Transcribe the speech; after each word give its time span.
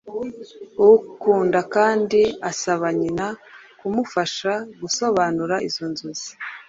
ukunda 0.87 1.59
kandi 1.75 2.21
asaba 2.51 2.87
nyina 2.99 3.27
kumufasha 3.79 4.53
gusobanura 4.81 5.55
izo 5.67 5.85
nzozi 5.91 6.31